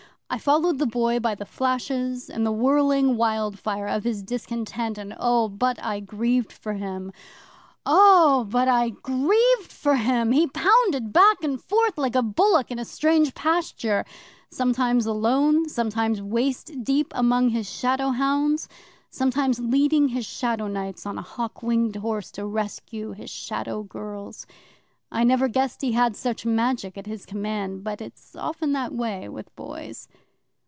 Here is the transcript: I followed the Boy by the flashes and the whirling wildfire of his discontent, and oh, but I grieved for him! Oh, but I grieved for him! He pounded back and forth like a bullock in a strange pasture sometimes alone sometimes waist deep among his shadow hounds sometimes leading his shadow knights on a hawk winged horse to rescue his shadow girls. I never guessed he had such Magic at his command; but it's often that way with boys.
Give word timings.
I 0.33 0.37
followed 0.37 0.79
the 0.79 0.85
Boy 0.85 1.19
by 1.19 1.35
the 1.35 1.45
flashes 1.45 2.29
and 2.29 2.45
the 2.45 2.53
whirling 2.53 3.17
wildfire 3.17 3.87
of 3.87 4.05
his 4.05 4.23
discontent, 4.23 4.97
and 4.97 5.13
oh, 5.19 5.49
but 5.49 5.77
I 5.83 5.99
grieved 5.99 6.53
for 6.53 6.71
him! 6.75 7.11
Oh, 7.85 8.47
but 8.49 8.69
I 8.69 8.91
grieved 8.91 9.69
for 9.73 9.97
him! 9.97 10.31
He 10.31 10.47
pounded 10.47 11.11
back 11.11 11.43
and 11.43 11.61
forth 11.61 11.97
like 11.97 12.15
a 12.15 12.21
bullock 12.23 12.71
in 12.71 12.79
a 12.79 12.85
strange 12.85 13.33
pasture 13.35 14.05
sometimes 14.49 15.05
alone 15.05 15.67
sometimes 15.67 16.21
waist 16.21 16.81
deep 16.81 17.11
among 17.13 17.49
his 17.49 17.69
shadow 17.69 18.11
hounds 18.11 18.69
sometimes 19.09 19.59
leading 19.59 20.07
his 20.07 20.25
shadow 20.25 20.67
knights 20.67 21.05
on 21.05 21.17
a 21.17 21.21
hawk 21.23 21.61
winged 21.61 21.97
horse 21.97 22.31
to 22.31 22.45
rescue 22.47 23.11
his 23.11 23.29
shadow 23.29 23.83
girls. 23.83 24.47
I 25.13 25.25
never 25.25 25.49
guessed 25.49 25.81
he 25.81 25.91
had 25.91 26.15
such 26.15 26.45
Magic 26.45 26.97
at 26.97 27.05
his 27.05 27.25
command; 27.25 27.83
but 27.83 27.99
it's 27.99 28.33
often 28.33 28.71
that 28.71 28.93
way 28.93 29.27
with 29.27 29.53
boys. 29.57 30.07